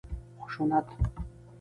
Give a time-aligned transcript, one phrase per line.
[0.47, 0.85] خشونت